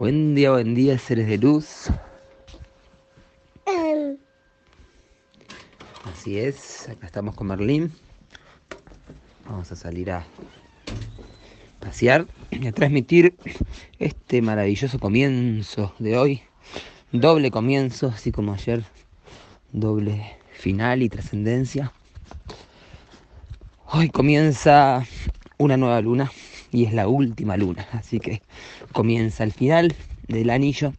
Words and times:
Buen 0.00 0.34
día, 0.34 0.50
buen 0.52 0.74
día, 0.74 0.98
seres 0.98 1.26
de 1.28 1.36
luz. 1.36 1.88
Así 6.04 6.38
es, 6.38 6.88
acá 6.88 7.06
estamos 7.06 7.34
con 7.34 7.48
Merlín. 7.48 7.92
Vamos 9.44 9.70
a 9.72 9.76
salir 9.76 10.10
a 10.10 10.24
y 12.02 12.08
a 12.08 12.72
transmitir 12.72 13.34
este 13.98 14.42
maravilloso 14.42 14.98
comienzo 14.98 15.92
de 15.98 16.16
hoy. 16.16 16.42
Doble 17.12 17.50
comienzo, 17.50 18.08
así 18.08 18.30
como 18.30 18.54
ayer, 18.54 18.84
doble 19.72 20.36
final 20.52 21.02
y 21.02 21.08
trascendencia. 21.08 21.92
Hoy 23.86 24.08
comienza 24.08 25.04
una 25.58 25.76
nueva 25.76 26.00
luna 26.00 26.30
y 26.70 26.84
es 26.84 26.92
la 26.92 27.08
última 27.08 27.56
luna, 27.56 27.86
así 27.92 28.20
que 28.20 28.40
comienza 28.92 29.42
el 29.42 29.52
final 29.52 29.94
del 30.28 30.50
anillo, 30.50 30.94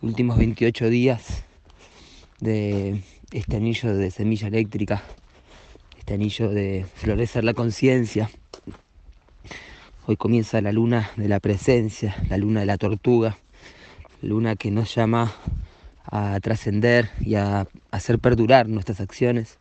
últimos 0.00 0.38
28 0.38 0.88
días 0.88 1.44
de 2.40 3.02
este 3.32 3.56
anillo 3.56 3.94
de 3.94 4.10
semilla 4.10 4.48
eléctrica, 4.48 5.02
este 5.98 6.14
anillo 6.14 6.48
de 6.48 6.86
florecer 6.96 7.44
la 7.44 7.52
conciencia. 7.52 8.30
Hoy 10.10 10.16
comienza 10.16 10.60
la 10.60 10.72
luna 10.72 11.12
de 11.16 11.28
la 11.28 11.38
presencia, 11.38 12.16
la 12.28 12.36
luna 12.36 12.58
de 12.58 12.66
la 12.66 12.78
tortuga, 12.78 13.38
luna 14.22 14.56
que 14.56 14.72
nos 14.72 14.92
llama 14.92 15.32
a 16.04 16.40
trascender 16.40 17.12
y 17.20 17.36
a 17.36 17.68
hacer 17.92 18.18
perdurar 18.18 18.68
nuestras 18.68 19.00
acciones 19.00 19.60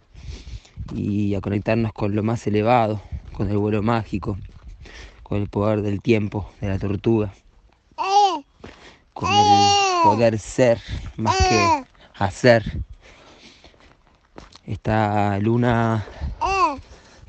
y 0.96 1.36
a 1.36 1.42
conectarnos 1.42 1.94
con 1.94 2.16
lo 2.16 2.24
más 2.24 2.48
elevado, 2.48 3.00
con 3.32 3.52
el 3.52 3.60
vuelo 3.60 3.84
mágico, 3.84 4.40
con 5.22 5.40
el 5.40 5.50
poder 5.50 5.84
del 5.84 6.02
tiempo, 6.02 6.50
de 6.62 6.70
la 6.70 6.80
tortuga, 6.80 7.32
con 9.14 9.30
el 9.32 10.04
poder 10.04 10.40
ser 10.40 10.82
más 11.16 11.38
que 11.38 11.86
hacer. 12.16 12.64
Esta 14.66 15.38
luna 15.38 16.08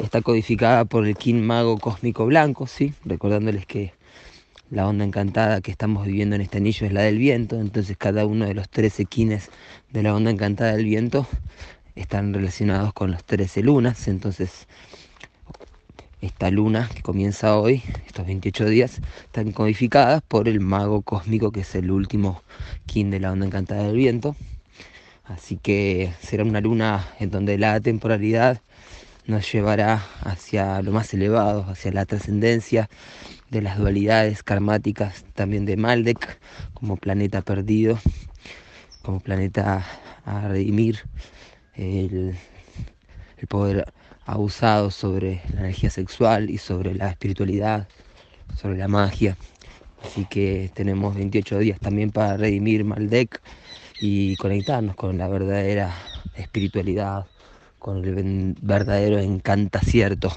está 0.04 0.22
codificada 0.22 0.84
por 0.84 1.06
el 1.06 1.16
King 1.16 1.42
Mago 1.42 1.78
Cósmico 1.78 2.26
Blanco, 2.26 2.66
¿sí? 2.66 2.94
recordándoles 3.04 3.66
que 3.66 3.92
la 4.70 4.86
onda 4.86 5.04
encantada 5.04 5.60
que 5.60 5.70
estamos 5.70 6.06
viviendo 6.06 6.36
en 6.36 6.42
este 6.42 6.58
anillo 6.58 6.86
es 6.86 6.92
la 6.92 7.02
del 7.02 7.18
viento, 7.18 7.60
entonces 7.60 7.96
cada 7.96 8.24
uno 8.24 8.46
de 8.46 8.54
los 8.54 8.68
13 8.68 9.04
kines 9.04 9.50
de 9.90 10.02
la 10.02 10.14
onda 10.14 10.30
encantada 10.30 10.72
del 10.72 10.84
viento 10.84 11.26
están 11.96 12.32
relacionados 12.32 12.92
con 12.92 13.10
los 13.10 13.24
13 13.24 13.62
lunas, 13.62 14.08
entonces 14.08 14.66
esta 16.20 16.50
luna 16.50 16.88
que 16.94 17.02
comienza 17.02 17.58
hoy, 17.58 17.82
estos 18.06 18.26
28 18.26 18.66
días, 18.66 19.00
están 19.24 19.52
codificadas 19.52 20.22
por 20.22 20.48
el 20.48 20.60
mago 20.60 21.02
cósmico 21.02 21.50
que 21.50 21.60
es 21.60 21.74
el 21.74 21.90
último 21.90 22.42
kin 22.86 23.10
de 23.10 23.20
la 23.20 23.32
onda 23.32 23.46
encantada 23.46 23.84
del 23.84 23.96
viento. 23.96 24.36
Así 25.24 25.56
que 25.56 26.12
será 26.20 26.44
una 26.44 26.60
luna 26.60 27.06
en 27.20 27.30
donde 27.30 27.56
la 27.56 27.80
temporalidad 27.80 28.60
nos 29.30 29.50
llevará 29.50 30.04
hacia 30.22 30.82
lo 30.82 30.92
más 30.92 31.14
elevado, 31.14 31.64
hacia 31.68 31.92
la 31.92 32.04
trascendencia 32.04 32.90
de 33.48 33.62
las 33.62 33.78
dualidades 33.78 34.42
karmáticas 34.42 35.24
también 35.34 35.64
de 35.64 35.76
Maldek 35.76 36.38
como 36.74 36.96
planeta 36.96 37.40
perdido, 37.40 37.98
como 39.02 39.20
planeta 39.20 39.86
a 40.24 40.48
redimir 40.48 41.00
el, 41.74 42.36
el 43.38 43.46
poder 43.46 43.92
abusado 44.26 44.90
sobre 44.90 45.40
la 45.54 45.60
energía 45.60 45.90
sexual 45.90 46.50
y 46.50 46.58
sobre 46.58 46.94
la 46.94 47.08
espiritualidad, 47.08 47.88
sobre 48.56 48.78
la 48.78 48.88
magia. 48.88 49.36
Así 50.02 50.26
que 50.26 50.70
tenemos 50.74 51.14
28 51.14 51.58
días 51.58 51.78
también 51.78 52.10
para 52.10 52.36
redimir 52.36 52.84
Maldek 52.84 53.40
y 54.00 54.34
conectarnos 54.36 54.96
con 54.96 55.18
la 55.18 55.28
verdadera 55.28 55.94
espiritualidad, 56.36 57.26
con 57.80 58.04
el 58.04 58.54
verdadero 58.60 59.18
encantacierto 59.18 60.30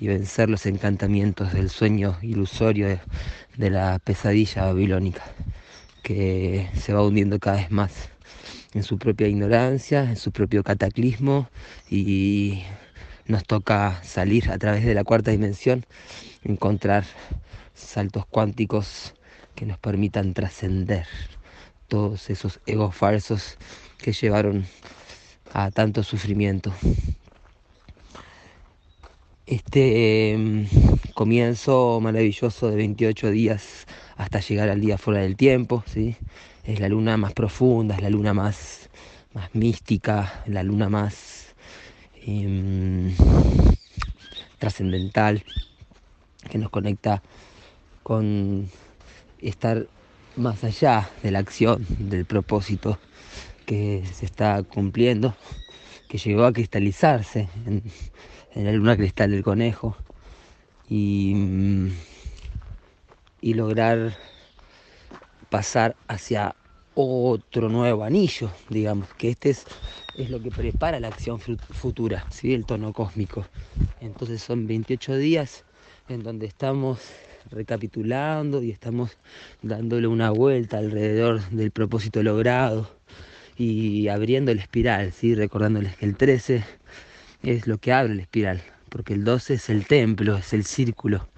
y 0.00 0.06
vencer 0.06 0.48
los 0.48 0.64
encantamientos 0.64 1.52
del 1.52 1.68
sueño 1.68 2.16
ilusorio 2.22 2.88
de, 2.88 3.00
de 3.56 3.70
la 3.70 3.98
pesadilla 3.98 4.64
babilónica 4.66 5.24
que 6.02 6.70
se 6.74 6.94
va 6.94 7.04
hundiendo 7.04 7.38
cada 7.38 7.56
vez 7.58 7.70
más 7.70 8.08
en 8.74 8.82
su 8.84 8.96
propia 8.96 9.26
ignorancia, 9.26 10.04
en 10.04 10.16
su 10.16 10.32
propio 10.32 10.62
cataclismo 10.62 11.50
y 11.90 12.62
nos 13.26 13.44
toca 13.44 14.00
salir 14.04 14.50
a 14.50 14.56
través 14.56 14.84
de 14.84 14.94
la 14.94 15.04
cuarta 15.04 15.32
dimensión, 15.32 15.84
encontrar 16.44 17.04
saltos 17.74 18.24
cuánticos 18.24 19.14
que 19.54 19.66
nos 19.66 19.78
permitan 19.78 20.32
trascender 20.32 21.06
todos 21.88 22.30
esos 22.30 22.60
egos 22.66 22.94
falsos 22.94 23.58
que 23.98 24.12
llevaron 24.12 24.66
a 25.52 25.70
tanto 25.70 26.02
sufrimiento. 26.02 26.72
Este 29.46 30.32
em, 30.32 30.66
comienzo 31.14 32.00
maravilloso 32.00 32.68
de 32.70 32.76
28 32.76 33.30
días 33.30 33.86
hasta 34.16 34.40
llegar 34.40 34.68
al 34.68 34.80
día 34.80 34.98
fuera 34.98 35.20
del 35.20 35.36
tiempo, 35.36 35.84
¿sí? 35.86 36.16
es 36.64 36.80
la 36.80 36.88
luna 36.88 37.16
más 37.16 37.32
profunda, 37.32 37.94
es 37.94 38.02
la 38.02 38.10
luna 38.10 38.34
más, 38.34 38.90
más 39.32 39.54
mística, 39.54 40.42
la 40.46 40.62
luna 40.62 40.88
más 40.88 41.38
Em, 42.30 43.14
trascendental 44.58 45.42
que 46.50 46.58
nos 46.58 46.68
conecta 46.68 47.22
con 48.02 48.68
estar 49.40 49.86
más 50.36 50.62
allá 50.62 51.08
de 51.22 51.30
la 51.30 51.38
acción, 51.38 51.86
del 51.98 52.26
propósito 52.26 52.98
que 53.68 54.02
se 54.14 54.24
está 54.24 54.62
cumpliendo, 54.62 55.34
que 56.08 56.16
llegó 56.16 56.44
a 56.44 56.54
cristalizarse 56.54 57.50
en, 57.66 57.82
la 58.54 58.72
luna 58.72 58.96
cristal 58.96 59.30
del 59.30 59.42
conejo 59.42 59.94
y, 60.88 61.90
y 63.42 63.52
lograr 63.52 64.16
pasar 65.50 65.96
hacia 66.08 66.56
otro 66.94 67.68
nuevo 67.68 68.04
anillo, 68.04 68.50
digamos, 68.70 69.12
que 69.18 69.28
este 69.28 69.50
es 69.50 69.66
es 70.16 70.30
lo 70.30 70.42
que 70.42 70.50
prepara 70.50 70.98
la 70.98 71.08
acción 71.08 71.38
futura, 71.38 72.24
¿sí? 72.30 72.52
el 72.54 72.64
tono 72.64 72.92
cósmico. 72.94 73.46
Entonces 74.00 74.42
son 74.42 74.66
28 74.66 75.16
días 75.16 75.64
en 76.08 76.24
donde 76.24 76.46
estamos 76.46 77.00
recapitulando 77.50 78.62
y 78.62 78.70
estamos 78.70 79.16
dándole 79.62 80.08
una 80.08 80.30
vuelta 80.30 80.78
alrededor 80.78 81.48
del 81.50 81.70
propósito 81.70 82.22
logrado 82.22 82.97
y 83.58 84.08
abriendo 84.08 84.54
la 84.54 84.62
espiral, 84.62 85.12
¿sí? 85.12 85.34
recordándoles 85.34 85.96
que 85.96 86.06
el 86.06 86.16
13 86.16 86.64
es 87.42 87.66
lo 87.66 87.78
que 87.78 87.92
abre 87.92 88.14
la 88.14 88.22
espiral, 88.22 88.62
porque 88.88 89.14
el 89.14 89.24
12 89.24 89.54
es 89.54 89.68
el 89.68 89.86
templo, 89.86 90.36
es 90.36 90.52
el 90.52 90.64
círculo, 90.64 91.28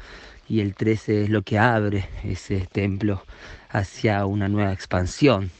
y 0.48 0.60
el 0.60 0.74
13 0.74 1.24
es 1.24 1.30
lo 1.30 1.42
que 1.42 1.58
abre 1.58 2.08
ese 2.22 2.68
templo 2.70 3.24
hacia 3.70 4.26
una 4.26 4.48
nueva 4.48 4.72
expansión, 4.72 5.50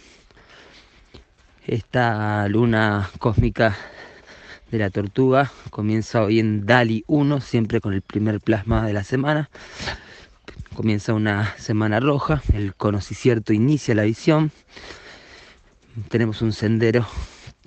esta 1.67 2.49
luna 2.49 3.11
cósmica 3.19 3.77
de 4.73 4.79
la 4.79 4.91
tortuga 4.91 5.53
comienza 5.71 6.23
hoy 6.23 6.41
en 6.41 6.67
Dali 6.67 7.05
1, 7.07 7.41
siempre 7.41 7.81
con 7.81 7.93
el 7.93 8.03
primer 8.03 8.41
plasma 8.41 8.87
de 8.87 8.93
la 8.93 9.05
semana. 9.05 9.51
Comienza 10.75 11.15
una 11.15 11.55
semana 11.59 12.01
roja, 12.01 12.43
el 12.55 12.75
conocicierto 12.75 13.53
inicia 13.53 13.95
la 13.95 14.03
visión. 14.03 14.51
Tenemos 16.09 16.41
un 16.43 16.53
sendero 16.53 17.07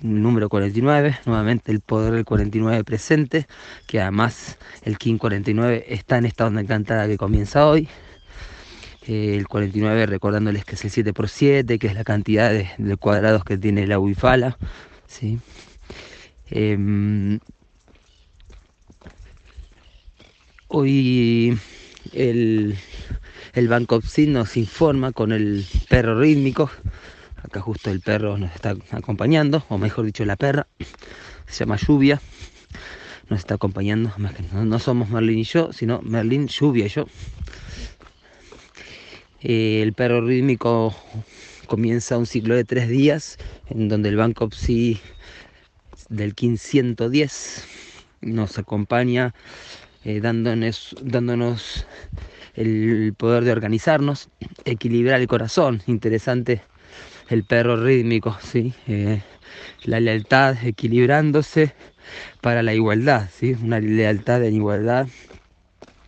número 0.00 0.48
49, 0.48 1.18
nuevamente 1.26 1.72
el 1.72 1.80
poder 1.80 2.12
del 2.14 2.24
49 2.24 2.82
presente, 2.84 3.46
que 3.86 4.00
además 4.00 4.58
el 4.82 4.98
King 4.98 5.18
49 5.18 5.84
está 5.88 6.18
en 6.18 6.26
esta 6.26 6.46
onda 6.46 6.60
encantada 6.60 7.06
que 7.06 7.16
comienza 7.16 7.66
hoy 7.66 7.88
el 9.06 9.46
49 9.46 10.06
recordándoles 10.06 10.64
que 10.64 10.76
es 10.76 10.84
el 10.84 10.90
7 10.90 11.12
por 11.12 11.28
7 11.28 11.78
que 11.78 11.86
es 11.86 11.94
la 11.94 12.04
cantidad 12.04 12.50
de, 12.50 12.96
cuadrados 12.96 13.44
que 13.44 13.58
tiene 13.58 13.86
la 13.86 13.98
Wifala. 13.98 14.58
¿sí? 15.06 15.38
Em, 16.50 17.38
hoy 20.68 21.58
el, 22.12 22.76
el 23.52 23.68
Banco 23.68 24.00
nos 24.28 24.56
informa 24.56 25.12
con 25.12 25.32
el 25.32 25.66
perro 25.88 26.18
rítmico. 26.18 26.70
Acá 27.44 27.60
justo 27.60 27.90
el 27.90 28.00
perro 28.00 28.38
nos 28.38 28.54
está 28.54 28.74
acompañando, 28.90 29.64
o 29.68 29.76
mejor 29.76 30.06
dicho 30.06 30.24
la 30.24 30.36
perra. 30.36 30.66
Se 31.46 31.60
llama 31.60 31.76
Lluvia. 31.76 32.20
Nos 33.28 33.40
está 33.40 33.56
acompañando. 33.56 34.12
No, 34.52 34.78
somos 34.78 35.10
Merlin 35.10 35.38
y 35.38 35.44
yo, 35.44 35.70
sino 35.72 36.00
Merlin, 36.00 36.48
Lluvia 36.48 36.86
y 36.86 36.88
yo. 36.88 37.06
Eh, 39.42 39.82
el 39.82 39.92
perro 39.92 40.22
rítmico 40.22 40.94
comienza 41.66 42.16
un 42.16 42.24
ciclo 42.24 42.54
de 42.56 42.64
tres 42.64 42.88
días 42.88 43.36
en 43.68 43.88
donde 43.90 44.08
el 44.08 44.16
Banco 44.16 44.48
Psi 44.50 44.98
del 46.08 46.28
1510 46.28 47.64
nos 48.22 48.58
acompaña 48.58 49.34
eh, 50.04 50.20
dándonos, 50.20 50.96
dándonos 51.02 51.86
el 52.54 53.12
poder 53.18 53.44
de 53.44 53.52
organizarnos, 53.52 54.30
equilibrar 54.64 55.20
el 55.20 55.26
corazón, 55.26 55.82
interesante 55.86 56.62
el 57.28 57.44
perro 57.44 57.76
rítmico, 57.76 58.36
¿sí? 58.42 58.74
Eh, 58.86 59.22
la 59.84 60.00
lealtad 60.00 60.56
equilibrándose 60.64 61.74
para 62.40 62.62
la 62.62 62.74
igualdad, 62.74 63.28
¿sí? 63.32 63.56
una 63.62 63.80
lealtad 63.80 64.44
en 64.44 64.54
igualdad, 64.54 65.06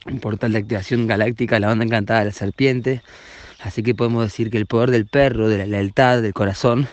un 0.07 0.21
portal 0.21 0.53
de 0.53 0.59
activación 0.59 1.07
galáctica, 1.07 1.59
la 1.59 1.71
onda 1.71 1.85
encantada 1.85 2.21
de 2.21 2.27
la 2.27 2.33
serpiente, 2.33 3.03
así 3.61 3.83
que 3.83 3.95
podemos 3.95 4.25
decir 4.25 4.51
que 4.51 4.59
el 4.59 4.67
poder 4.67 4.91
del 4.91 5.07
perro, 5.07 5.49
de 5.49 5.59
la 5.59 5.67
lealtad, 5.67 6.23
del 6.23 6.33
corazón, 6.35 6.89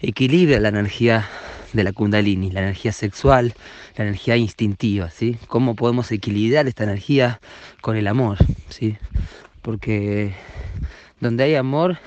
equilibra 0.00 0.58
la 0.60 0.68
energía 0.68 1.28
de 1.72 1.84
la 1.84 1.92
kundalini, 1.92 2.50
la 2.50 2.60
energía 2.60 2.92
sexual, 2.92 3.54
la 3.96 4.04
energía 4.04 4.36
instintiva, 4.36 5.10
¿sí? 5.10 5.38
¿Cómo 5.46 5.74
podemos 5.74 6.10
equilibrar 6.12 6.66
esta 6.66 6.84
energía 6.84 7.40
con 7.80 7.96
el 7.96 8.06
amor, 8.06 8.38
¿sí? 8.68 8.96
Porque 9.62 10.34
donde 11.20 11.44
hay 11.44 11.54
amor 11.54 11.98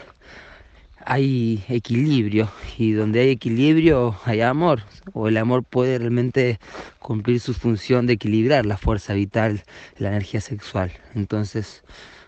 hay 1.06 1.64
equilibrio 1.70 2.50
y 2.78 2.94
donde 2.94 3.22
hay 3.22 3.30
equilibrio 3.30 4.16
hay 4.26 4.42
amor 4.42 4.82
o 5.14 5.28
el 5.28 5.38
amor 5.38 5.64
puede 5.64 6.00
realmente 6.00 6.60
cumplir 7.00 7.40
su 7.40 7.54
función 7.54 8.08
de 8.08 8.14
equilibrar 8.14 8.66
la 8.66 8.78
fuerza 8.78 9.14
vital, 9.14 9.64
la 10.00 10.10
energía 10.10 10.42
sexual. 10.42 10.92
Entonces, 11.14 11.84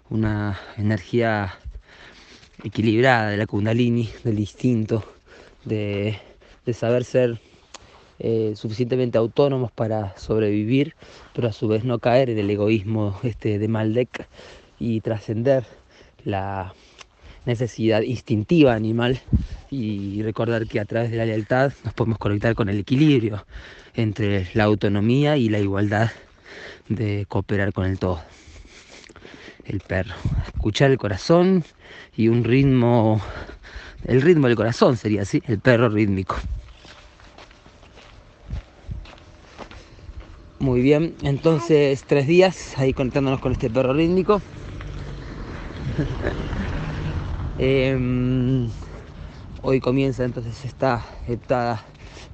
una 0.10 0.60
energía 0.78 1.58
equilibrada 2.64 3.30
de 3.30 3.38
la 3.38 3.48
kundalini, 3.48 4.10
del 4.24 4.40
instinto, 4.40 5.04
de, 5.66 6.20
saber 6.72 7.04
ser 7.04 7.42
eh, 8.20 8.54
suficientemente 8.56 9.18
autónomos 9.18 9.72
para 9.72 10.16
sobrevivir, 10.18 10.96
pero 11.34 11.48
a 11.48 11.52
su 11.52 11.68
vez 11.68 11.84
no 11.84 11.98
caer 12.00 12.30
en 12.30 12.38
el 12.38 12.50
egoísmo 12.50 13.20
este 13.24 13.58
de 13.58 13.68
Maldek 13.68 14.28
y 14.80 15.02
trascender 15.02 15.66
la 16.24 16.74
necesidad 17.48 18.02
instintiva 18.02 18.76
animal 18.76 19.20
y 19.72 20.22
recordar 20.22 20.68
que 20.68 20.80
a 20.80 20.86
través 20.86 21.10
de 21.10 21.18
la 21.18 21.26
lealtad 21.26 21.74
nos 21.84 21.94
podemos 21.94 22.20
conectar 22.20 22.54
con 22.54 22.70
el 22.70 22.80
equilibrio 22.80 23.46
entre 23.96 24.48
la 24.54 24.66
autonomía 24.66 25.38
y 25.38 25.50
la 25.50 25.60
igualdad 25.60 26.12
de 26.90 27.26
cooperar 27.28 27.74
con 27.74 27.86
el 27.86 27.98
todo. 27.98 28.22
El 29.66 29.80
perro. 29.80 30.14
Escuchar 30.54 30.92
el 30.92 30.98
corazón 30.98 31.64
y 32.16 32.28
un 32.28 32.44
ritmo, 32.44 33.22
el 34.06 34.22
ritmo 34.22 34.48
del 34.48 34.56
corazón 34.56 34.96
sería 34.98 35.24
así, 35.24 35.42
el 35.48 35.60
perro 35.60 35.90
rítmico. 35.90 36.36
Muy 40.60 40.82
bien, 40.82 41.16
entonces 41.22 42.04
tres 42.08 42.28
días 42.28 42.78
ahí 42.78 42.94
conectándonos 42.94 43.40
con 43.40 43.52
este 43.52 43.70
perro 43.70 43.94
rítmico. 43.94 44.42
Em, 47.60 48.70
hoy 49.64 49.80
comienza 49.80 50.24
entonces 50.24 50.64
esta 50.64 51.04
heptada 51.28 51.84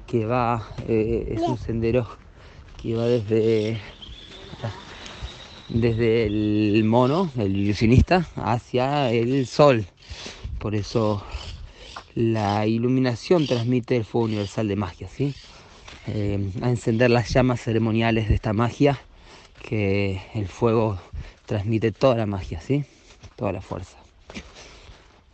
que 0.06 0.26
va, 0.26 0.68
eh, 0.86 1.28
es 1.30 1.40
un 1.40 1.56
sendero 1.56 2.06
que 2.82 2.94
va 2.94 3.06
desde, 3.06 3.80
desde 5.70 6.26
el 6.26 6.84
mono, 6.84 7.30
el 7.38 7.56
ilusionista, 7.56 8.28
hacia 8.36 9.10
el 9.12 9.46
sol. 9.46 9.86
Por 10.58 10.74
eso 10.74 11.22
la 12.14 12.66
iluminación 12.66 13.46
transmite 13.46 13.96
el 13.96 14.04
fuego 14.04 14.26
universal 14.26 14.68
de 14.68 14.76
magia, 14.76 15.08
¿sí? 15.08 15.34
Em, 16.06 16.52
a 16.60 16.68
encender 16.68 17.10
las 17.10 17.32
llamas 17.32 17.62
ceremoniales 17.62 18.28
de 18.28 18.34
esta 18.34 18.52
magia, 18.52 19.00
que 19.62 20.20
el 20.34 20.48
fuego 20.48 20.98
transmite 21.46 21.92
toda 21.92 22.16
la 22.16 22.26
magia, 22.26 22.60
¿sí? 22.60 22.84
Toda 23.36 23.52
la 23.52 23.62
fuerza 23.62 24.03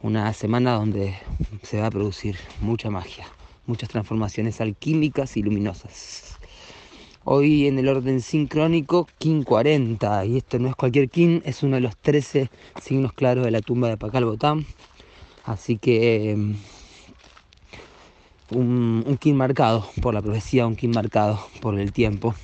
una 0.03 0.33
semana 0.33 0.73
donde 0.73 1.15
se 1.63 1.81
va 1.81 1.87
a 1.87 1.91
producir 1.91 2.37
mucha 2.61 2.91
magia, 2.91 3.27
muchas 3.67 3.89
transformaciones 3.89 4.61
alquímicas 4.61 5.37
y 5.37 5.43
luminosas. 5.43 6.39
Hoy 7.25 7.67
en 7.67 7.79
el 7.79 7.89
orden 7.89 8.23
sincrónico, 8.23 9.07
Kin 9.19 9.43
40, 9.45 10.25
y 10.25 10.39
esto 10.39 10.59
no 10.59 10.69
es 10.69 10.75
cualquier 10.75 11.11
Kin, 11.11 11.43
es 11.45 11.63
uno 11.63 11.77
de 11.77 11.83
los 11.83 11.97
13 11.99 12.51
signos 12.81 13.13
claros 13.13 13.45
de 13.45 13.51
la 13.51 13.61
tumba 13.61 13.89
de 13.89 13.99
Pacal 13.99 14.25
Botán. 14.25 14.65
Así 15.45 15.77
que 15.77 16.31
em, 16.31 16.57
un, 18.51 19.05
un 19.07 19.17
Kin 19.19 19.37
marcado 19.37 19.87
por 20.01 20.15
la 20.15 20.23
profecía, 20.23 20.67
un 20.67 20.77
Kin 20.77 20.93
marcado 20.93 21.41
por 21.61 21.79
el 21.79 21.93
tiempo. 21.93 22.35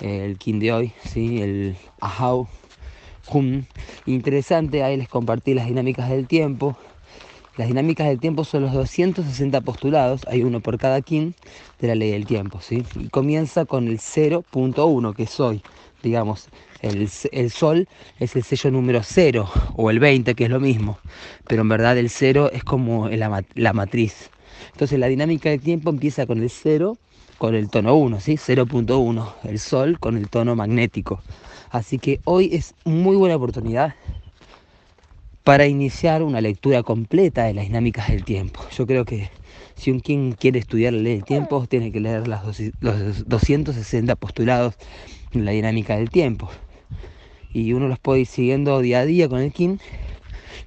El 0.00 0.38
Kin 0.38 0.60
de 0.60 0.72
hoy, 0.72 0.92
¿sí? 1.04 1.42
el 1.42 1.76
Ahau, 2.00 2.48
Interesante, 4.06 4.82
ahí 4.82 4.96
les 4.96 5.08
compartí 5.08 5.54
las 5.54 5.66
dinámicas 5.66 6.10
del 6.10 6.26
tiempo. 6.26 6.76
Las 7.56 7.68
dinámicas 7.68 8.08
del 8.08 8.18
tiempo 8.18 8.44
son 8.44 8.62
los 8.62 8.72
260 8.72 9.60
postulados, 9.60 10.22
hay 10.26 10.42
uno 10.42 10.60
por 10.60 10.78
cada 10.78 11.02
kin 11.02 11.34
de 11.80 11.88
la 11.88 11.94
ley 11.94 12.10
del 12.10 12.24
tiempo, 12.24 12.60
¿sí? 12.62 12.82
Y 12.98 13.08
comienza 13.08 13.66
con 13.66 13.88
el 13.88 13.98
0.1, 13.98 15.14
que 15.14 15.26
soy, 15.26 15.62
digamos, 16.02 16.48
el, 16.80 17.08
sol 17.50 17.88
es 18.18 18.36
el 18.36 18.42
sello 18.42 18.70
número 18.70 19.02
0 19.02 19.50
o 19.76 19.90
el 19.90 20.00
20, 20.00 20.34
que 20.34 20.44
es 20.44 20.50
lo 20.50 20.60
mismo, 20.60 20.98
pero 21.46 21.62
en 21.62 21.68
verdad 21.68 21.98
el 21.98 22.08
0 22.08 22.50
es 22.52 22.64
como 22.64 23.08
la, 23.08 23.44
la 23.54 23.72
matriz. 23.74 24.30
Entonces 24.72 24.98
la 24.98 25.08
dinámica 25.08 25.50
del 25.50 25.60
tiempo 25.60 25.90
empieza 25.90 26.26
con 26.26 26.42
el 26.42 26.48
0, 26.48 26.96
con 27.36 27.54
el 27.54 27.68
tono 27.68 27.94
1, 27.94 28.20
¿sí? 28.20 28.36
0.1, 28.36 29.34
el 29.44 29.58
sol 29.58 29.98
con 30.00 30.16
el 30.16 30.30
tono 30.30 30.56
magnético. 30.56 31.20
Así 31.72 31.98
que 31.98 32.20
hoy 32.24 32.50
es 32.52 32.74
muy 32.84 33.16
buena 33.16 33.36
oportunidad 33.36 33.94
para 35.42 35.66
iniciar 35.66 36.22
una 36.22 36.42
lectura 36.42 36.82
completa 36.82 37.44
de 37.44 37.54
las 37.54 37.64
dinámicas 37.64 38.08
del 38.08 38.24
tiempo. 38.24 38.60
Yo 38.76 38.86
creo 38.86 39.06
que 39.06 39.30
si 39.74 39.90
un 39.90 40.00
quien 40.00 40.32
quiere 40.32 40.58
estudiar 40.58 40.92
la 40.92 41.00
ley 41.00 41.14
del 41.14 41.24
tiempo, 41.24 41.66
tiene 41.66 41.90
que 41.90 41.98
leer 41.98 42.28
los 42.28 42.42
260 43.26 44.16
postulados 44.16 44.74
en 45.32 45.46
la 45.46 45.52
dinámica 45.52 45.96
del 45.96 46.10
tiempo. 46.10 46.50
Y 47.54 47.72
uno 47.72 47.88
los 47.88 47.98
puede 47.98 48.20
ir 48.20 48.26
siguiendo 48.26 48.78
día 48.80 49.00
a 49.00 49.06
día 49.06 49.30
con 49.30 49.40
el 49.40 49.50
King, 49.50 49.78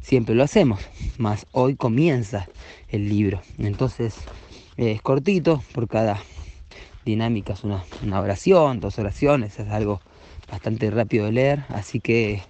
siempre 0.01 0.33
lo 0.33 0.43
hacemos, 0.43 0.79
más 1.19 1.45
hoy 1.51 1.75
comienza 1.75 2.47
el 2.89 3.09
libro. 3.09 3.43
Entonces 3.59 4.15
es 4.75 5.03
cortito, 5.03 5.63
por 5.71 5.87
cada 5.87 6.19
dinámica 7.05 7.53
es 7.53 7.63
una, 7.63 7.83
una 8.03 8.19
oración, 8.21 8.79
dos 8.79 8.97
oraciones, 8.97 9.59
es 9.59 9.69
algo 9.69 10.01
bastante 10.55 10.89
rápido 10.89 11.25
de 11.25 11.33
leer, 11.33 11.65
así 11.67 11.99
que 11.99 12.41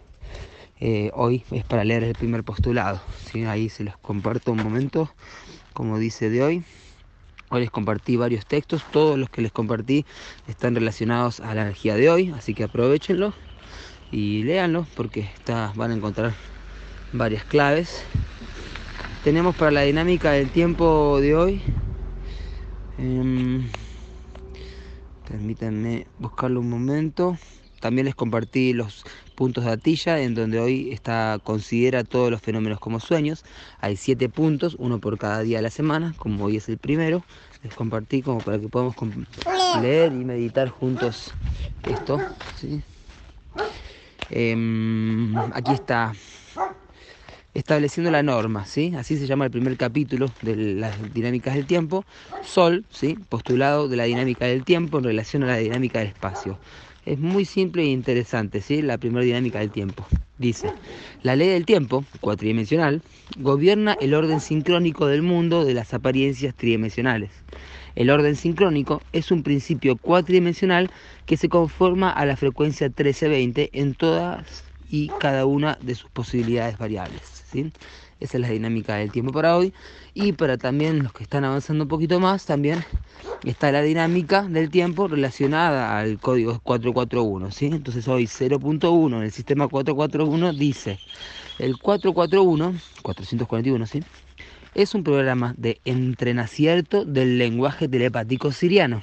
eh, 0.79 1.09
hoy 1.15 1.43
es 1.49 1.63
para 1.63 1.83
leer 1.83 2.03
el 2.03 2.13
primer 2.13 2.43
postulado. 2.43 3.01
Ahí 3.47 3.67
se 3.67 3.83
los 3.83 3.97
comparto 3.97 4.51
un 4.51 4.61
momento, 4.61 5.11
como 5.73 5.97
dice 5.97 6.29
de 6.29 6.43
hoy. 6.43 6.63
Hoy 7.49 7.61
les 7.61 7.71
compartí 7.71 8.15
varios 8.15 8.45
textos, 8.45 8.83
todos 8.91 9.17
los 9.17 9.31
que 9.31 9.41
les 9.41 9.51
compartí 9.51 10.05
están 10.47 10.75
relacionados 10.75 11.39
a 11.39 11.55
la 11.55 11.63
energía 11.63 11.95
de 11.95 12.11
hoy, 12.11 12.31
así 12.37 12.53
que 12.53 12.65
aprovechenlo 12.65 13.33
y 14.11 14.43
léanlo 14.43 14.85
porque 14.95 15.21
está, 15.21 15.73
van 15.75 15.89
a 15.89 15.95
encontrar 15.95 16.35
varias 17.11 17.43
claves. 17.43 18.03
Tenemos 19.23 19.55
para 19.55 19.71
la 19.71 19.81
dinámica 19.81 20.31
del 20.31 20.51
tiempo 20.51 21.19
de 21.19 21.35
hoy. 21.35 21.61
Em, 22.99 23.67
permítanme 25.27 26.05
buscarlo 26.19 26.59
un 26.59 26.69
momento. 26.69 27.35
También 27.85 28.05
les 28.05 28.15
compartí 28.15 28.73
los 28.73 29.03
puntos 29.35 29.63
de 29.63 29.69
Atilla, 29.69 30.19
en 30.19 30.33
donde 30.33 30.59
hoy 30.59 30.91
está 30.91 31.39
considera 31.43 32.03
todos 32.03 32.31
los 32.31 32.41
fenómenos 32.41 32.79
como 32.79 32.99
sueños. 32.99 33.45
Hay 33.79 33.95
siete 33.95 34.27
puntos, 34.27 34.75
uno 34.79 34.97
por 34.97 35.19
cada 35.19 35.43
día 35.43 35.59
de 35.59 35.61
la 35.61 35.69
semana, 35.69 36.15
como 36.17 36.45
hoy 36.45 36.57
es 36.57 36.67
el 36.67 36.79
primero. 36.79 37.23
Les 37.61 37.75
compartí 37.75 38.23
como 38.23 38.39
para 38.39 38.57
que 38.57 38.69
podamos 38.69 38.95
leer 39.83 40.11
y 40.13 40.25
meditar 40.25 40.69
juntos 40.69 41.31
esto. 41.83 42.19
Em, 44.31 45.37
aquí 45.53 45.73
está 45.73 46.13
estableciendo 47.53 48.09
la 48.09 48.23
norma, 48.23 48.65
¿sí? 48.65 48.95
Así 48.97 49.15
se 49.15 49.27
llama 49.27 49.45
el 49.45 49.51
primer 49.51 49.77
capítulo 49.77 50.31
de 50.41 50.55
las 50.73 51.13
dinámicas 51.13 51.53
del 51.53 51.67
tiempo. 51.67 52.03
Sol, 52.43 52.83
¿sí? 52.89 53.15
Postulado 53.29 53.87
de 53.87 53.95
la 53.95 54.05
dinámica 54.05 54.45
del 54.45 54.63
tiempo 54.63 54.97
en 54.97 55.03
relación 55.03 55.43
a 55.43 55.45
la 55.45 55.57
dinámica 55.57 55.99
del 55.99 56.07
espacio. 56.07 56.57
Es 57.05 57.19
muy 57.19 57.45
simple 57.45 57.83
e 57.83 57.85
interesante, 57.85 58.61
¿sí? 58.61 58.81
La 58.81 58.97
primera 58.97 59.23
dinámica 59.23 59.59
del 59.59 59.69
tiempo. 59.69 60.07
Dice, 60.39 60.71
la 61.21 61.35
ley 61.35 61.49
del 61.49 61.65
tiempo, 61.65 62.03
cuatridimensional, 62.19 63.03
gobierna 63.37 63.95
el 64.01 64.15
orden 64.15 64.39
sincrónico 64.39 65.05
del 65.05 65.21
mundo 65.21 65.63
de 65.63 65.75
las 65.75 65.93
apariencias 65.93 66.55
tridimensionales. 66.55 67.29
El 67.95 68.09
orden 68.09 68.35
sincrónico 68.35 69.01
es 69.13 69.31
un 69.31 69.43
principio 69.43 69.97
cuatridimensional 69.97 70.89
que 71.25 71.37
se 71.37 71.47
conforma 71.47 72.09
a 72.09 72.25
la 72.25 72.35
frecuencia 72.35 72.87
1320 72.87 73.69
en 73.73 73.93
todas 73.93 74.63
y 74.89 75.09
cada 75.19 75.45
una 75.45 75.77
de 75.81 75.95
sus 75.95 76.09
posibilidades 76.09 76.77
variables. 76.77 77.21
¿sí? 77.51 77.71
Esa 78.19 78.37
es 78.37 78.41
la 78.41 78.49
dinámica 78.49 78.95
del 78.95 79.11
tiempo 79.11 79.31
para 79.31 79.57
hoy. 79.57 79.73
Y 80.13 80.31
para 80.31 80.57
también 80.57 81.03
los 81.03 81.13
que 81.13 81.23
están 81.23 81.43
avanzando 81.43 81.83
un 81.83 81.87
poquito 81.89 82.19
más, 82.19 82.45
también 82.45 82.83
está 83.43 83.71
la 83.71 83.81
dinámica 83.81 84.43
del 84.43 84.69
tiempo 84.69 85.07
relacionada 85.07 85.97
al 85.97 86.19
código 86.19 86.59
441. 86.63 87.51
¿sí? 87.51 87.65
Entonces 87.67 88.07
hoy 88.07 88.25
0.1 88.25 89.17
en 89.17 89.23
el 89.23 89.31
sistema 89.31 89.67
441 89.67 90.53
dice, 90.53 90.99
el 91.59 91.77
441, 91.77 92.75
441, 93.01 93.85
¿sí? 93.85 94.01
es 94.75 94.93
un 94.93 95.03
programa 95.03 95.55
de 95.57 95.79
entrenacierto 95.85 97.05
del 97.05 97.37
lenguaje 97.37 97.87
telepático 97.87 98.51
siriano. 98.51 99.01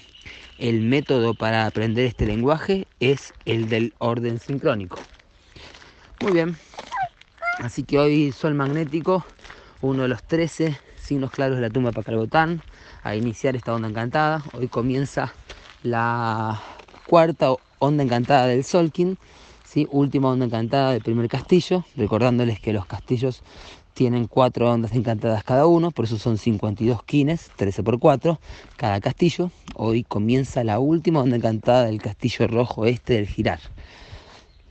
El 0.58 0.82
método 0.82 1.34
para 1.34 1.66
aprender 1.66 2.04
este 2.04 2.26
lenguaje 2.26 2.86
es 3.00 3.32
el 3.46 3.68
del 3.68 3.94
orden 3.98 4.38
sincrónico. 4.38 4.98
Muy 6.20 6.32
bien, 6.32 6.56
así 7.62 7.84
que 7.84 7.98
hoy 7.98 8.32
Sol 8.32 8.54
Magnético, 8.54 9.24
uno 9.80 10.02
de 10.02 10.08
los 10.08 10.22
13 10.24 10.76
signos 10.96 11.30
claros 11.30 11.56
de 11.56 11.62
la 11.62 11.70
tumba 11.70 11.92
Pacalbotán, 11.92 12.60
a 13.02 13.14
iniciar 13.16 13.56
esta 13.56 13.74
onda 13.74 13.88
encantada. 13.88 14.42
Hoy 14.52 14.68
comienza 14.68 15.32
la 15.82 16.60
cuarta 17.06 17.54
onda 17.78 18.02
encantada 18.02 18.46
del 18.46 18.64
Solkin, 18.64 19.18
¿sí? 19.64 19.86
última 19.90 20.30
onda 20.30 20.46
encantada 20.46 20.92
del 20.92 21.02
primer 21.02 21.28
castillo, 21.28 21.84
recordándoles 21.96 22.60
que 22.60 22.72
los 22.72 22.86
castillos 22.86 23.42
tienen 23.94 24.26
cuatro 24.26 24.72
ondas 24.72 24.92
encantadas 24.92 25.44
cada 25.44 25.66
uno, 25.66 25.90
por 25.90 26.06
eso 26.06 26.18
son 26.18 26.38
52 26.38 27.02
kines, 27.04 27.50
13 27.56 27.82
por 27.82 27.98
4 27.98 28.40
cada 28.76 29.00
castillo. 29.00 29.50
Hoy 29.74 30.02
comienza 30.02 30.64
la 30.64 30.78
última 30.78 31.20
onda 31.20 31.36
encantada 31.36 31.84
del 31.84 32.00
castillo 32.00 32.46
rojo 32.46 32.86
este 32.86 33.14
del 33.14 33.26
girar, 33.26 33.60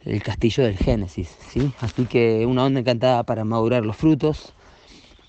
el 0.05 0.23
castillo 0.23 0.63
del 0.63 0.77
Génesis. 0.77 1.35
¿sí? 1.49 1.71
Así 1.79 2.05
que 2.05 2.45
una 2.45 2.65
onda 2.65 2.79
encantada 2.79 3.23
para 3.23 3.43
madurar 3.43 3.85
los 3.85 3.95
frutos, 3.95 4.53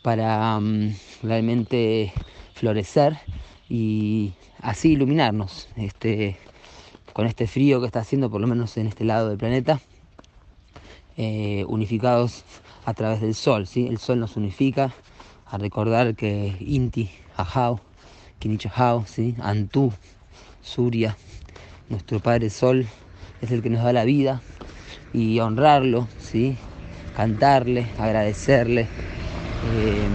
para 0.02 0.58
mm, 0.58 0.94
realmente 1.22 2.12
florecer 2.54 3.18
y 3.68 4.32
así 4.60 4.92
iluminarnos 4.92 5.68
este, 5.76 6.36
con 7.12 7.26
este 7.26 7.46
frío 7.46 7.80
que 7.80 7.86
está 7.86 8.00
haciendo, 8.00 8.30
por 8.30 8.40
lo 8.40 8.46
menos 8.46 8.76
en 8.76 8.86
este 8.86 9.04
lado 9.04 9.28
del 9.28 9.38
planeta, 9.38 9.80
eh, 11.16 11.64
unificados 11.68 12.44
a 12.84 12.94
través 12.94 13.20
del 13.20 13.34
sol. 13.34 13.66
¿sí? 13.66 13.86
El 13.86 13.98
sol 13.98 14.18
nos 14.20 14.36
unifica 14.36 14.92
a 15.46 15.58
recordar 15.58 16.14
que 16.14 16.56
Inti, 16.60 17.10
Ajao, 17.36 17.80
Kinicho 18.38 18.70
¿sí? 19.06 19.36
Antú, 19.40 19.92
Surya, 20.62 21.16
nuestro 21.88 22.18
Padre 22.20 22.50
Sol, 22.50 22.86
es 23.40 23.50
el 23.50 23.62
que 23.62 23.70
nos 23.70 23.84
da 23.84 23.92
la 23.92 24.04
vida 24.04 24.40
y 25.12 25.38
honrarlo, 25.40 26.08
¿sí? 26.18 26.56
cantarle, 27.14 27.86
agradecerle, 27.98 28.88
eh, 29.64 30.08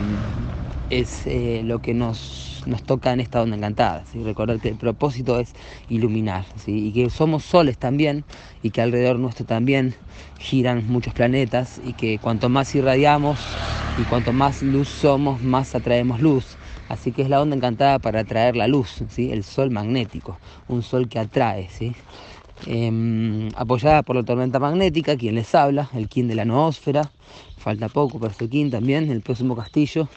es 0.89 1.27
eh, 1.27 1.61
lo 1.63 1.79
que 1.79 1.93
nos, 1.93 2.63
nos, 2.65 2.83
toca 2.83 3.11
en 3.11 3.19
esta 3.19 3.41
onda 3.41 3.55
encantada. 3.55 4.03
¿sí? 4.11 4.23
Recordar 4.23 4.59
que 4.59 4.69
el 4.69 4.75
propósito 4.75 5.39
es 5.39 5.53
iluminar 5.89 6.45
¿sí? 6.63 6.87
y 6.87 6.91
que 6.91 7.09
somos 7.09 7.43
soles 7.43 7.77
también 7.77 8.23
y 8.63 8.69
que 8.71 8.81
alrededor 8.81 9.19
nuestro 9.19 9.45
también 9.45 9.95
giran 10.39 10.85
muchos 10.87 11.13
planetas 11.13 11.79
y 11.83 11.93
que 11.93 12.19
cuanto 12.19 12.49
más 12.49 12.73
irradiamos 12.75 13.39
y 13.97 14.05
cuanto 14.05 14.31
más 14.31 14.61
luz 14.61 14.87
somos, 14.87 15.41
más 15.41 15.75
atraemos 15.75 16.21
luz. 16.21 16.57
Así 16.87 17.11
que 17.11 17.21
es 17.21 17.29
la 17.29 17.41
onda 17.41 17.55
encantada 17.55 17.99
para 17.99 18.21
atraer 18.21 18.55
la 18.55 18.67
luz, 18.67 19.03
¿sí? 19.09 19.31
el 19.31 19.43
sol 19.43 19.71
magnético, 19.71 20.37
un 20.69 20.83
sol 20.83 21.09
que 21.09 21.19
atrae. 21.19 21.67
¿sí? 21.69 21.93
Em, 22.65 23.49
apoyada 23.55 24.01
por 24.01 24.15
la 24.15 24.23
tormenta 24.23 24.59
magnética, 24.59 25.15
quien 25.15 25.35
les 25.35 25.53
habla, 25.53 25.89
el 25.93 26.09
kin 26.09 26.27
de 26.27 26.35
la 26.35 26.43
noósfera, 26.43 27.11
falta 27.57 27.87
poco 27.87 28.19
para 28.19 28.33
su 28.33 28.49
kin 28.49 28.71
también, 28.71 29.11
el 29.11 29.21
próximo 29.21 29.55
castillo. 29.55 30.09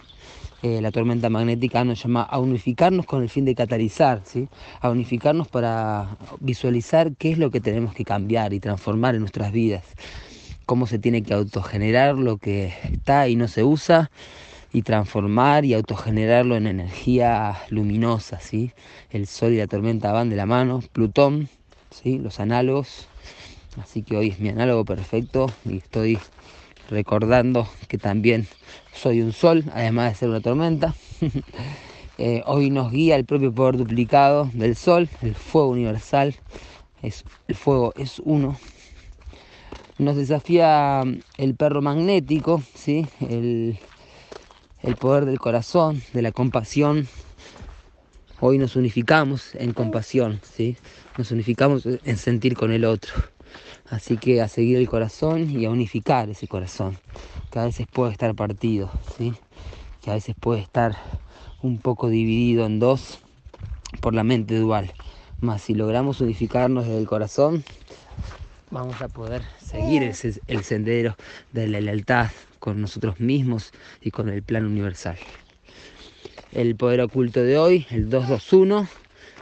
Eh, 0.63 0.81
la 0.81 0.91
tormenta 0.91 1.31
magnética 1.31 1.85
nos 1.85 2.03
llama 2.03 2.23
a 2.23 2.39
unificarnos 2.39 3.07
con 3.07 3.23
el 3.23 3.31
fin 3.31 3.45
de 3.45 3.55
catalizar, 3.55 4.23
¿sí? 4.25 4.49
a 4.81 4.91
unificarnos 4.91 5.49
para 5.49 6.17
visualizar 6.41 7.13
qué 7.17 7.33
es 7.33 7.39
lo 7.39 7.51
que 7.51 7.61
tenemos 7.61 7.95
que 7.95 8.05
cambiar 8.05 8.53
y 8.53 8.61
transformar 8.61 9.15
en 9.15 9.21
nuestras 9.23 9.53
vidas, 9.53 9.85
cómo 10.67 10.87
se 10.87 10.99
tiene 10.99 11.23
que 11.23 11.33
autogenerar 11.33 12.17
lo 12.17 12.37
que 12.37 12.75
está 12.93 13.29
y 13.29 13.37
no 13.37 13.49
se 13.49 13.65
usa 13.65 14.11
y 14.73 14.83
transformar 14.83 15.65
y 15.65 15.73
autogenerarlo 15.73 16.57
en 16.57 16.67
energía 16.67 17.57
luminosa. 17.71 18.39
¿sí? 18.41 18.73
El 19.11 19.27
sol 19.27 19.53
y 19.53 19.59
la 19.59 19.67
tormenta 19.67 20.13
van 20.13 20.29
de 20.29 20.37
la 20.37 20.47
mano, 20.47 20.83
Plutón, 20.93 21.49
¿sí? 21.91 22.19
los 22.19 22.41
análogos, 22.41 23.09
así 23.83 24.03
que 24.03 24.17
hoy 24.17 24.29
es 24.29 24.41
mi 24.41 24.49
análogo 24.49 24.85
perfecto 24.85 25.51
y 25.65 25.79
estoy 25.79 26.19
recordando 26.91 27.69
que 27.89 27.99
también 27.99 28.47
soy 28.93 29.23
un 29.23 29.33
sol, 29.33 29.65
además 29.73 30.13
de 30.13 30.19
ser 30.19 30.29
una 30.29 30.41
tormenta. 30.41 30.95
Eh, 32.23 32.43
hoy 32.45 32.69
nos 32.69 32.93
guía 32.93 33.17
el 33.17 33.25
propio 33.25 33.51
poder 33.51 33.79
duplicado 33.79 34.51
del 34.53 34.77
sol, 34.77 35.09
el 35.23 35.35
fuego 35.35 35.71
universal, 35.71 36.35
es, 37.03 37.25
el 37.49 37.55
fuego 37.55 37.95
es 37.97 38.21
uno. 38.23 38.59
Nos 39.97 40.17
desafía 40.17 41.03
el 41.39 41.55
perro 41.55 41.81
magnético, 41.81 42.63
¿sí? 42.75 43.07
el, 43.21 43.79
el 44.83 44.97
poder 44.97 45.25
del 45.25 45.39
corazón, 45.39 46.03
de 46.13 46.21
la 46.21 46.31
compasión. 46.31 47.09
Hoy 48.43 48.57
nos 48.57 48.75
unificamos 48.75 49.55
en 49.55 49.75
compasión, 49.75 50.41
¿sí? 50.43 50.79
nos 51.19 51.31
unificamos 51.31 51.85
en 51.85 52.17
sentir 52.17 52.57
con 52.57 52.73
el 52.73 52.87
otro. 52.87 53.13
Así 53.91 54.17
que 54.17 54.41
a 54.41 54.49
seguir 54.49 54.79
el 54.79 54.89
corazón 54.89 55.51
y 55.51 55.67
a 55.67 55.71
unificar 55.71 56.31
ese 56.31 56.49
corazón, 56.49 56.97
que 57.51 57.59
a 57.59 57.67
veces 57.67 57.87
puede 57.87 58.13
estar 58.13 58.35
partido, 58.35 58.91
¿sí? 59.19 59.35
que 60.03 60.11
a 60.11 60.15
veces 60.15 60.35
puede 60.41 60.63
estar 60.63 60.97
un 61.61 61.77
poco 61.81 62.09
dividido 62.09 62.65
en 62.65 62.79
dos 62.79 63.19
por 64.01 64.15
la 64.15 64.25
mente 64.25 64.57
dual. 64.57 64.91
Más 65.43 65.61
si 65.61 65.75
logramos 65.75 66.23
unificarnos 66.23 66.87
desde 66.87 66.99
el 66.99 67.07
corazón, 67.07 67.63
vamos 68.71 69.03
a 69.03 69.09
poder 69.09 69.43
seguir 69.63 70.03
el, 70.03 70.15
el 70.47 70.65
sendero 70.65 71.15
de 71.53 71.69
la 71.69 71.83
lealtad 71.83 72.31
con 72.59 72.81
nosotros 72.81 73.21
mismos 73.21 73.71
y 74.01 74.11
con 74.11 74.31
el 74.31 74.43
plan 74.43 74.65
universal. 74.65 75.19
El 76.53 76.75
poder 76.75 77.01
oculto 77.01 77.43
de 77.43 77.59
hoy, 77.59 77.87
el 77.91 78.11
221, 78.11 78.89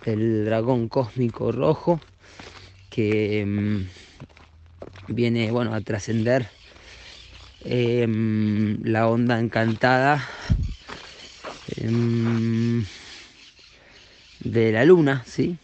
el 0.04 0.44
dragón 0.44 0.88
cósmico 0.88 1.52
rojo, 1.52 2.00
que 2.90 3.44
mm, 3.46 5.14
viene 5.14 5.50
bueno 5.50 5.74
a 5.74 5.80
trascender 5.80 6.48
em, 7.64 8.78
la 8.84 9.08
onda 9.08 9.38
encantada 9.40 10.22
em, 11.78 12.84
de 14.40 14.72
la 14.72 14.84
luna, 14.84 15.24
¿sí? 15.26 15.56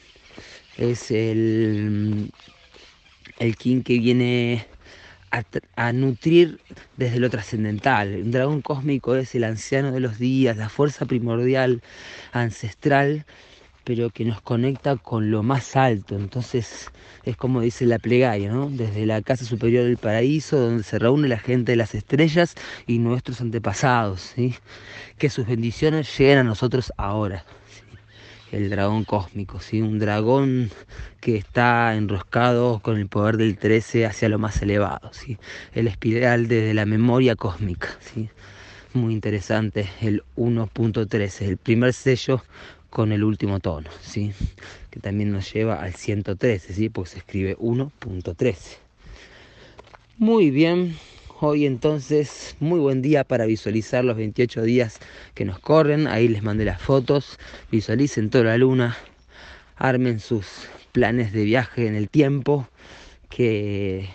Es 0.78 1.10
el, 1.10 2.30
el 3.38 3.56
king 3.56 3.82
que 3.82 3.98
viene 3.98 4.66
a, 5.76 5.92
nutrir 5.92 6.60
desde 6.96 7.18
lo 7.18 7.30
trascendental. 7.30 8.14
Un 8.22 8.30
dragón 8.30 8.62
cósmico 8.62 9.16
es 9.16 9.34
el 9.34 9.44
anciano 9.44 9.92
de 9.92 10.00
los 10.00 10.18
días, 10.18 10.56
la 10.56 10.68
fuerza 10.68 11.06
primordial, 11.06 11.82
ancestral 12.32 13.24
pero 13.84 14.08
que 14.08 14.24
nos 14.24 14.40
conecta 14.40 14.96
con 14.96 15.30
lo 15.30 15.42
más 15.42 15.76
alto. 15.76 16.16
Entonces 16.16 16.90
es 17.24 17.36
como 17.36 17.60
dice 17.60 17.84
la 17.84 17.98
plegaria, 17.98 18.50
¿no? 18.50 18.70
Desde 18.70 19.04
la 19.06 19.20
casa 19.20 19.44
superior 19.44 19.84
del 19.84 19.98
paraíso, 19.98 20.58
donde 20.58 20.82
se 20.82 20.98
reúne 20.98 21.28
la 21.28 21.38
gente 21.38 21.72
de 21.72 21.76
las 21.76 21.94
estrellas 21.94 22.54
y 22.86 22.98
nuestros 22.98 23.40
antepasados. 23.42 24.34
Que 25.18 25.30
sus 25.30 25.46
bendiciones 25.46 26.18
lleguen 26.18 26.38
a 26.38 26.44
nosotros 26.44 26.92
ahora. 26.96 27.44
El 28.52 28.70
dragón 28.70 29.04
cósmico, 29.04 29.60
¿sí? 29.60 29.80
Un 29.80 29.98
dragón 29.98 30.70
que 31.20 31.36
está 31.36 31.94
enroscado 31.96 32.80
con 32.80 32.98
el 32.98 33.08
poder 33.08 33.36
del 33.36 33.56
13 33.58 34.06
hacia 34.06 34.28
lo 34.28 34.38
más 34.38 34.62
elevado, 34.62 35.12
¿sí? 35.12 35.38
El 35.72 35.88
espiral 35.88 36.46
desde 36.46 36.74
la 36.74 36.86
memoria 36.86 37.34
cósmica, 37.34 37.88
¿sí? 38.00 38.28
Muy 38.92 39.12
interesante, 39.12 39.88
el 40.00 40.22
1.13, 40.36 41.46
el 41.46 41.56
primer 41.56 41.92
sello 41.92 42.42
con 42.94 43.10
el 43.10 43.24
último 43.24 43.58
tono, 43.58 43.90
¿sí? 44.00 44.32
que 44.88 45.00
también 45.00 45.32
nos 45.32 45.52
lleva 45.52 45.82
al 45.82 45.94
113, 45.94 46.72
¿sí? 46.72 46.88
porque 46.88 47.10
se 47.10 47.18
escribe 47.18 47.56
1.13. 47.58 48.56
Muy 50.16 50.52
bien, 50.52 50.96
hoy 51.44 51.66
entonces 51.66 52.56
muy 52.58 52.80
buen 52.80 53.02
día 53.02 53.22
para 53.22 53.44
visualizar 53.44 54.04
los 54.04 54.16
28 54.16 54.62
días 54.62 54.98
que 55.34 55.44
nos 55.44 55.58
corren, 55.58 56.06
ahí 56.06 56.26
les 56.26 56.42
mandé 56.42 56.64
las 56.64 56.80
fotos, 56.80 57.38
visualicen 57.70 58.30
toda 58.30 58.44
la 58.44 58.58
luna, 58.58 58.96
armen 59.76 60.20
sus 60.20 60.46
planes 60.92 61.32
de 61.32 61.44
viaje 61.44 61.86
en 61.86 61.96
el 61.96 62.08
tiempo, 62.08 62.68
que 63.28 64.08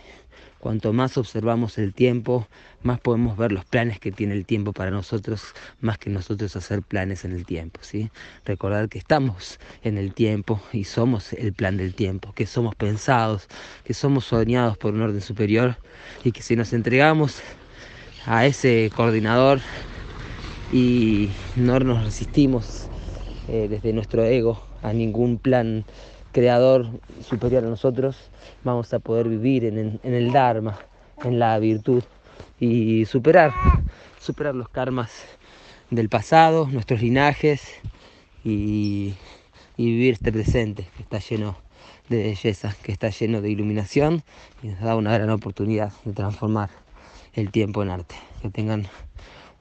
cuanto 0.60 0.94
más 0.94 1.18
observamos 1.18 1.78
el 1.78 1.94
tiempo, 1.94 2.48
más 2.84 3.00
podemos 3.00 3.38
ver 3.38 3.52
los 3.52 3.66
planes 3.66 4.00
que 4.00 4.12
tiene 4.12 4.34
el 4.34 4.46
tiempo 4.46 4.74
para 4.74 4.92
nosotros, 4.92 5.42
más 5.82 5.98
que 5.98 6.10
nosotros 6.10 6.56
hacer 6.56 6.82
planes 6.82 7.26
en 7.26 7.32
el 7.32 7.46
tiempo. 7.46 7.80
Recordar 8.46 8.90
que 8.90 9.00
estamos 9.00 9.60
en 9.84 9.98
el 9.98 10.14
tiempo 10.14 10.62
y 10.72 10.84
somos 10.84 11.34
el 11.34 11.54
plan 11.54 11.78
del 11.78 11.96
tiempo, 11.96 12.34
que 12.34 12.46
somos 12.46 12.76
pensados, 12.76 13.48
que 13.84 13.94
somos 13.94 14.26
soñados 14.26 14.78
por 14.78 14.94
un 14.94 15.02
orden 15.02 15.22
superior 15.22 15.78
y 16.24 16.32
que 16.32 16.42
si 16.42 16.56
nos 16.56 16.74
entregamos 16.74 17.42
a 18.26 18.46
ese 18.46 18.92
coordinador 18.96 19.60
y 20.72 21.30
no 21.56 21.80
nos 21.80 22.04
resistimos 22.04 22.88
eh, 23.48 23.68
desde 23.70 23.94
nuestro 23.94 24.24
ego 24.24 24.64
a 24.84 24.94
ningún 24.94 25.38
plan 25.40 25.86
creador 26.32 26.88
superior 27.22 27.64
a 27.64 27.68
nosotros, 27.68 28.30
vamos 28.64 28.94
a 28.94 29.00
poder 29.00 29.28
vivir 29.28 29.66
en, 29.66 30.00
el 30.04 30.32
Dharma, 30.32 30.80
en 31.24 31.40
la 31.40 31.58
virtud 31.60 32.04
y 32.60 33.06
superar, 33.06 33.52
superar 34.20 34.56
los 34.56 34.70
karmas 34.70 35.12
del 35.90 36.10
pasado, 36.10 36.68
nuestros 36.68 37.02
linajes 37.02 37.62
y, 38.44 39.14
y 39.78 39.86
vivir 39.86 40.14
este 40.14 40.32
presente 40.32 40.88
que 40.96 41.04
está 41.04 41.20
lleno 41.20 41.58
de 42.10 42.24
belleza, 42.24 42.76
que 42.84 42.92
está 42.92 43.10
lleno 43.10 43.42
de 43.42 43.50
iluminación 43.50 44.24
y 44.62 44.68
nos 44.68 44.82
da 44.82 44.96
una 44.96 45.14
gran 45.14 45.30
oportunidad 45.30 45.94
de 46.06 46.14
transformar 46.14 46.70
el 47.34 47.52
tiempo 47.52 47.84
en 47.84 47.90
arte. 47.90 48.16
Que 48.42 48.50
tengan 48.50 48.88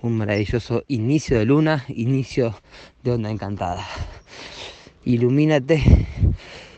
un 0.01 0.17
maravilloso 0.17 0.85
inicio 0.89 1.39
de 1.39 1.45
luna, 1.45 1.85
inicio 1.89 2.55
de 3.03 3.13
onda 3.13 3.31
encantada. 3.31 3.87
Ilumínate 5.05 5.83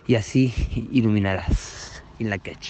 y 0.07 0.15
así 0.15 0.53
iluminarás. 0.93 2.05
In 2.19 2.31
la 2.31 2.39
catch. 2.39 2.69